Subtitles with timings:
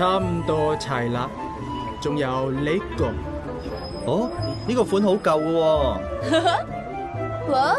[0.00, 1.28] 差唔多齐啦，
[2.00, 3.12] 仲有呢个。
[4.06, 4.30] 哦，
[4.66, 5.64] 呢个款好旧嘅喎。
[7.52, 7.76] 哇，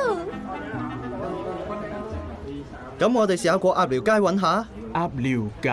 [3.00, 4.64] 咁我哋试下过鸭寮街揾下。
[4.94, 5.72] 鸭寮街，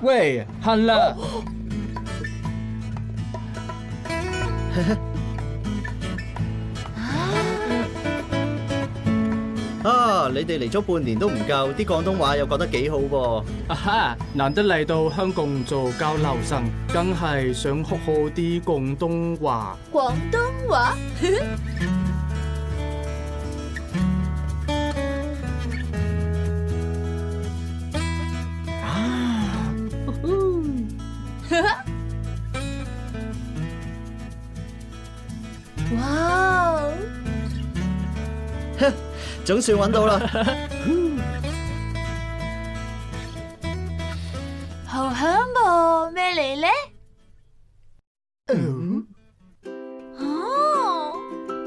[0.00, 1.12] 喂，行啦。
[10.28, 13.42] 你哋嚟咗半年都唔夠，啲廣東話又覺得幾好喎。
[13.68, 19.76] 哈哈，難得嚟到香港做交流生，更係想學好啲廣東話。
[19.92, 20.96] 廣東話？
[35.92, 36.31] 哇！
[39.44, 40.20] 总算揾到啦！
[44.86, 46.70] 好香噃，咩嚟咧？
[50.20, 51.12] 哦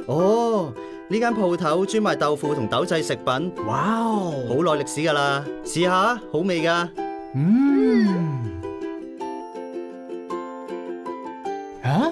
[0.07, 0.73] 哦，
[1.09, 6.89] 呢间铺头专卖豆腐同豆制食品，哇哦，好耐历史噶啦，试下，好味噶。
[7.33, 8.07] 嗯。
[11.83, 12.07] 啊？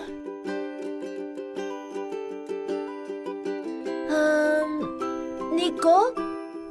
[5.64, 6.14] 结果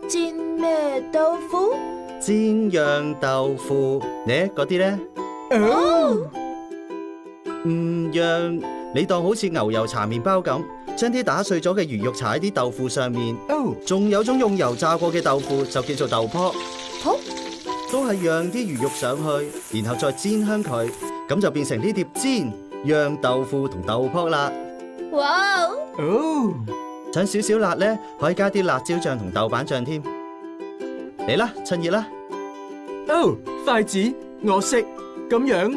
[0.07, 1.73] 煎咩豆腐？
[2.21, 4.99] 煎酿豆腐，呢嗰啲咧？
[5.53, 6.15] 哦，
[7.67, 8.61] 唔羊，
[8.95, 10.63] 你当好似牛油搽面包咁，
[10.95, 13.35] 将啲打碎咗嘅鱼肉搽喺啲豆腐上面。
[13.49, 16.39] 哦，仲有种用油炸过嘅豆腐，就叫做豆扑。
[17.03, 17.17] 好，
[17.91, 20.91] 都系让啲鱼肉上去，然后再煎香佢，
[21.31, 22.53] 咁就变成呢碟煎
[22.85, 24.53] 酿豆腐同豆扑啦。
[25.13, 25.77] 哇哦！
[25.97, 26.75] 哦。
[27.13, 30.03] 想少少辣咧，可以加啲辣椒酱同豆瓣酱添。
[31.19, 32.07] 嚟啦，趁热啦。
[33.09, 33.37] 哦，
[33.67, 34.11] 筷子
[34.43, 34.83] 我食
[35.29, 35.71] 咁样。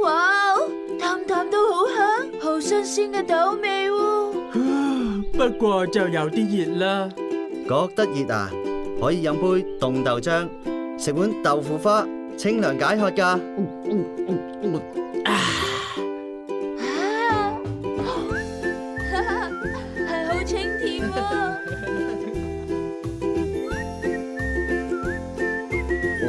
[0.00, 0.70] 哇哦，
[1.28, 5.50] 淡都好香，好新鲜嘅豆味喎。
[5.50, 7.08] 不过就有啲热啦，
[7.68, 8.50] 觉得热啊，
[8.98, 10.48] 可以饮杯冻豆浆，
[10.98, 12.06] 食碗豆腐花。
[12.36, 13.40] 清涼解渴㗎。
[20.06, 21.58] 係好清甜啊！